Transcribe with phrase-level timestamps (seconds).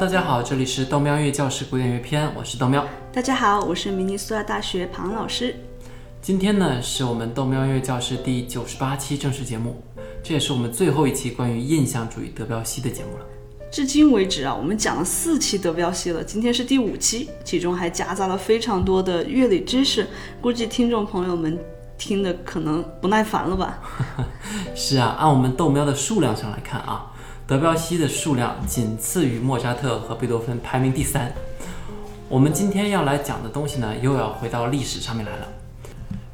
[0.00, 2.86] 大家好，这里是豆喵乐教室古典乐篇，我是豆喵。
[3.12, 5.54] 大家好，我是明尼苏达大学庞老师。
[6.22, 9.84] 今天呢，是我们豆喵乐教室第九十八期正式节目，
[10.22, 13.26] 这也是我们最后一期关于印象主义德彪西的节目了。
[13.70, 20.06] 至今为止啊，我们讲了四期德彪西了，今天是第五期，其中还夹杂了非常多的乐理知识，
[20.40, 21.58] 估计听众朋友们
[21.98, 23.78] 听的可能不耐烦了吧？
[24.74, 27.09] 是啊，按我们豆喵的数量上来看啊。
[27.50, 31.34] 德彪西的数量仅次于莫扎特和贝多芬，排名第三。
[32.28, 35.48] 我们今天要来讲的东西呢，又要回到历史上面来了。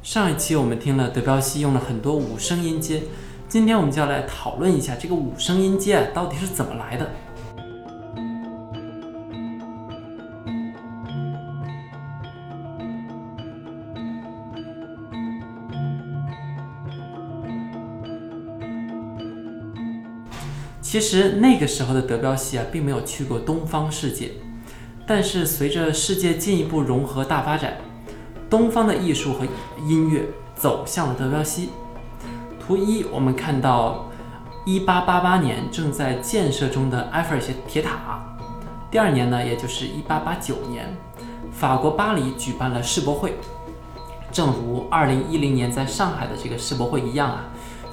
[0.03, 3.01] 上一期我们听了德彪西用了很多五声音阶，
[3.49, 7.09] 今天我们就要来讨论一下这个五声音阶到底是怎么来的。
[20.89, 24.31] 其实那个时候的德彪西啊，并没有去过东方世界，
[25.05, 27.73] 但是随着世界进一步融合大发展，
[28.49, 29.45] 东方的艺术和
[29.85, 30.23] 音乐
[30.55, 31.71] 走向了德彪西。
[32.57, 34.09] 图一，我们看到
[34.65, 38.23] 1888年正在建设中的埃菲尔铁塔。
[38.89, 40.95] 第二年呢，也就是1889年，
[41.51, 43.33] 法国巴黎举办了世博会。
[44.31, 47.43] 正如2010年在上海的这个世博会一样啊，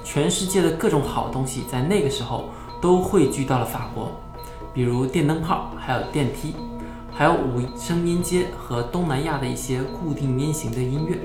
[0.01, 2.45] 全世界的各种好东西在那个时候。
[2.85, 4.11] 都汇聚到了法国，
[4.71, 6.55] 比如电灯泡，还有电梯，
[7.11, 11.17] 还有五声音阶和东南亚的一些固定音型的音乐。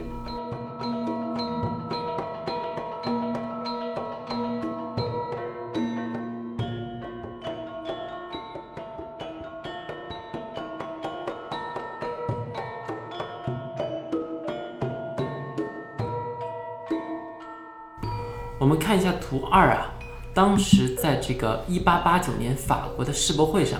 [18.59, 19.93] 我们看一下图二啊。
[20.41, 23.79] 当时在这个一八八九年法国的世博会上，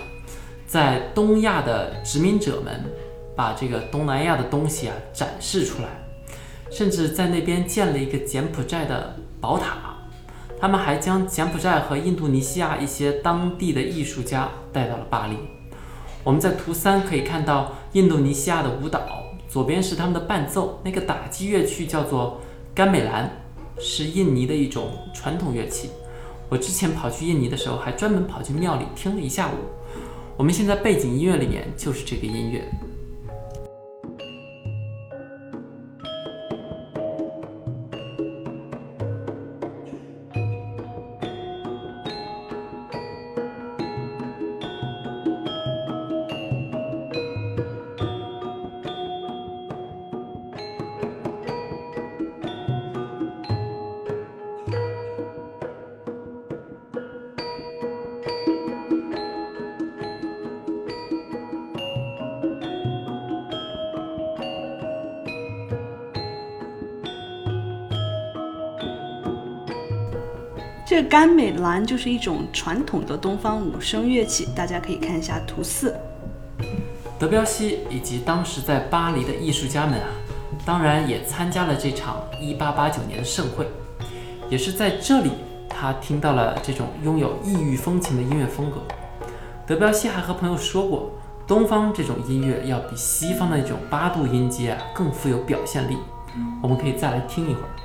[0.67, 2.85] 在东亚的殖民者们
[3.35, 5.89] 把这个东南亚的东西啊展示出来，
[6.71, 9.97] 甚至在那边建了一个柬埔寨的宝塔。
[10.61, 15.39] 他们还将柬埔寨和印度尼西亚一些当地的艺术家带到了巴黎。
[16.23, 19.01] 我们在图三可以看到印度尼西亚的舞蹈，
[19.49, 22.39] 左边是他们的伴奏，那个打击乐器叫做
[22.75, 23.31] 甘美兰，
[23.79, 25.89] 是印尼的一种传统乐器。
[26.51, 29.55] 我之前跑去印尼的时候，还专门跑去庙里听了一下午。
[30.37, 32.69] 我们现在背景音乐里面就是这个音乐。
[70.91, 75.95] 这个甘美兰就是一种传统的东方五声乐器，大家可以看一下图四。
[77.17, 80.09] 德彪西以及当时在巴黎的艺术家们啊，
[80.67, 83.69] 当然也参加了这场1889年的盛会，
[84.49, 85.31] 也是在这里
[85.69, 88.79] 他听到了这种拥有异域风情的音乐风格。
[89.69, 91.13] 德彪西还和朋友说过，
[91.47, 95.97] 东方这种音乐要比西方的那种八度音阶啊更富有表现力。
[96.61, 97.80] 我们可以再来听一会儿。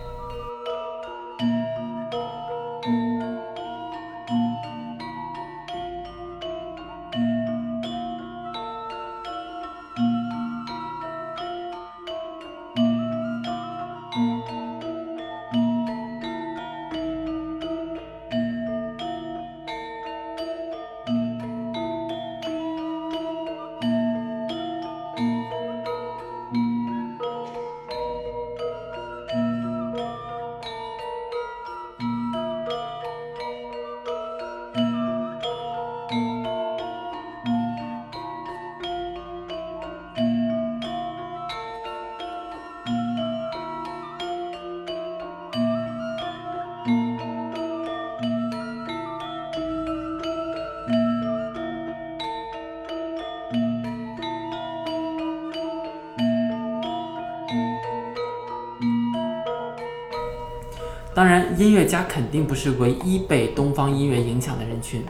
[61.15, 65.01] 当然，音乐家肯定不是唯一被东方音乐影响的人群。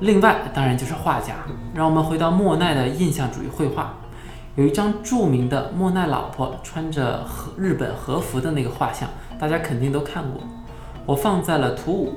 [0.00, 1.36] 另外，当然就是画家。
[1.72, 3.94] 让我们回到莫奈的印象主义绘画，
[4.56, 10.42] 有一张著名的莫奈老婆穿着和日本和服的那个画像，大家肯定都看过。
[11.06, 12.14] 我放在了图五。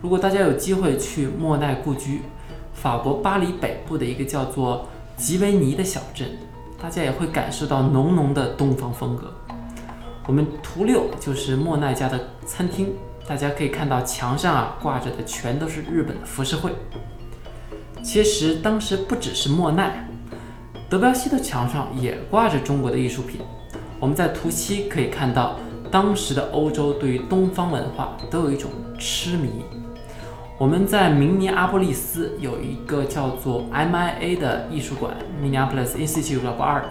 [0.00, 2.22] 如果大家有机会去莫奈故居，
[2.72, 6.28] 法国巴黎北部的一个叫做吉维尼的小镇，
[6.80, 9.32] 大家也会感受到浓浓的东方风格。
[10.26, 12.92] 我们图六就是莫奈家的餐厅，
[13.28, 16.72] 大家可以看到墙上啊挂着的全都是日本的浮世绘。
[18.02, 20.08] 其实当时不只是莫奈，
[20.88, 23.40] 德彪西的墙上也挂着中国的艺术品。
[24.00, 25.56] 我们在图七可以看到，
[25.90, 29.48] 当时的欧洲对于东方文化都有一种痴迷。
[30.58, 36.90] 我们在明尼阿波利斯有一个叫做 MIA 的艺术馆 （Minneapolis Institute of Art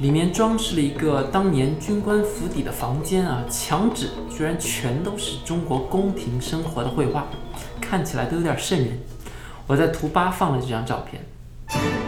[0.00, 7.26] 里面装饰了一个当年军官府邸的房间啊，墙纸居然全都是中国宫廷生活的绘画，
[7.80, 8.98] 看起来都有点瘆人。
[9.66, 12.03] 我在图八放了这张照片。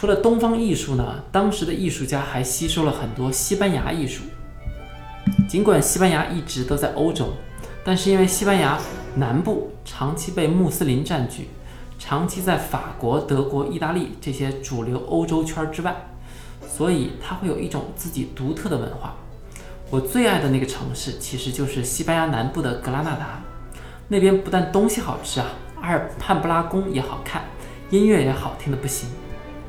[0.00, 4.22] 除了东方艺术呢，当时的艺术家还吸收了很多西班牙艺术。
[5.46, 7.34] 尽管西班牙一直都在欧洲，
[7.84, 8.78] 但是因为西班牙
[9.16, 11.48] 南部长期被穆斯林占据，
[11.98, 15.94] 长期在法国、德国、意大利这些主流欧洲圈之外，
[16.66, 19.14] 所以它会有一种自己独特的文化。
[19.90, 23.42] 我最爱的那个城市其实就是西班牙南部的格拉纳达，
[24.08, 25.46] 那边不但东西好吃啊，
[25.82, 27.42] 阿尔汉布拉宫也好看，
[27.90, 29.06] 音乐也好听的不行。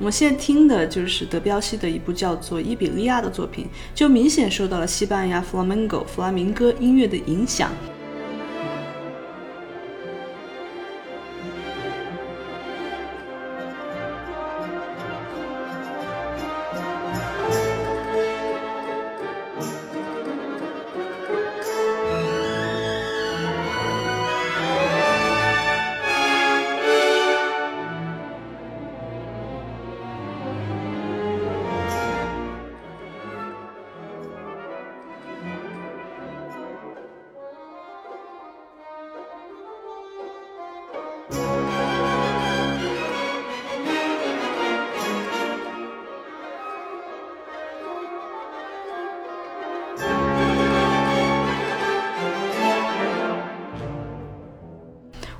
[0.01, 7.69] 我们现在听的就是德彪西的一部叫做《伊比利亚》的作品，就明显受到了西班牙 flamenco 弗拉明戈音乐的影响。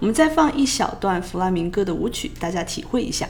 [0.01, 3.29] 我们再放一小段弗拉明戈的舞曲，大家体会一下。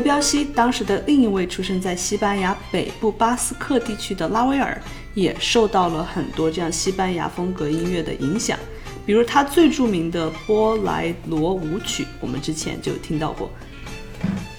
[0.00, 4.80] 德彪西，当时的另一位出生在西班牙北部巴斯克地区的拉威尔，
[5.12, 8.58] 也受到了很多这样西班牙风格音乐的影响。
[9.04, 13.50] 比如他最著名的波莱罗舞曲，我们之前就听到过。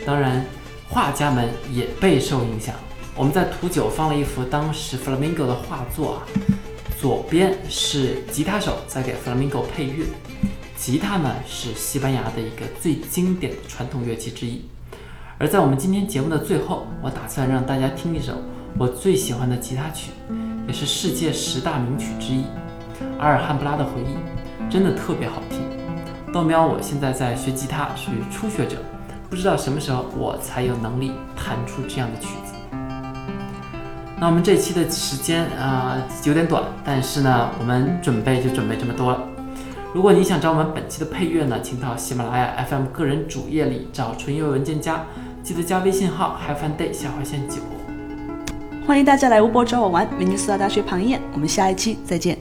[0.06, 0.46] 当然，
[0.88, 2.76] 画家们也备受影响。
[3.16, 6.28] 我们在图九放了一幅当时 Flamingo 的画作啊，
[7.02, 10.06] 左边是吉他手在给 Flamingo 配乐。
[10.78, 14.62] 吉他呢是西班牙的一个最经典的传统乐器之一。
[15.42, 18.34] 而在我们今天节目的最后，我打算让大家听一首
[18.78, 20.12] 我最喜欢的吉他曲，
[20.68, 22.42] 也是世界十大名曲之一
[23.18, 24.14] 《阿尔汉布拉的回忆》，
[24.72, 25.62] 真的特别好听。
[26.32, 28.78] 豆喵，我现在在学吉他，属于初学者，
[29.32, 32.54] 不知道什么时候我才有能力弹出这样的曲子。
[34.20, 39.20] 那我们这期的时间啊有点短，但是呢，我们准备就准备这么多了。
[39.92, 45.02] 如果你想找我们本期的配乐呢，请到喜马拉雅 FM 个人主页里找纯音乐文件夹。
[45.44, 47.62] 记得加微信号 Have Fun Day 下划线九，
[48.86, 52.38] 欢迎大家来吴波找我玩，明尼苏达大学庞燕，我们下一期再见。